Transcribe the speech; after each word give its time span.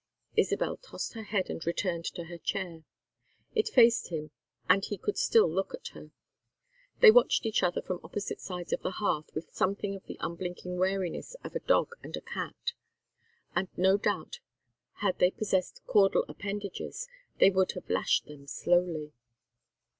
Isabel 0.35 0.77
tossed 0.77 1.13
her 1.13 1.21
head 1.21 1.47
and 1.51 1.63
returned 1.63 2.05
to 2.05 2.23
her 2.23 2.39
chair. 2.39 2.85
It 3.53 3.67
faced 3.69 4.07
him 4.07 4.31
and 4.67 4.83
he 4.83 4.97
could 4.97 5.15
still 5.15 5.47
look 5.47 5.75
at 5.75 5.89
her. 5.89 6.09
They 7.01 7.11
watched 7.11 7.45
each 7.45 7.61
other 7.61 7.83
from 7.83 7.99
opposite 8.03 8.41
sides 8.41 8.73
of 8.73 8.81
the 8.81 8.93
hearth 8.97 9.29
with 9.35 9.53
something 9.53 9.93
of 9.95 10.03
the 10.07 10.17
unblinking 10.19 10.79
wariness 10.79 11.35
of 11.43 11.53
a 11.55 11.59
dog 11.59 11.91
and 12.01 12.17
a 12.17 12.21
cat, 12.21 12.73
and 13.55 13.67
no 13.77 13.95
doubt 13.95 14.39
had 15.01 15.19
they 15.19 15.29
possessed 15.29 15.83
caudal 15.85 16.25
appendages 16.27 17.07
they 17.39 17.51
would 17.51 17.73
have 17.73 17.87
lashed 17.87 18.25
them 18.25 18.47
slowly. 18.47 19.13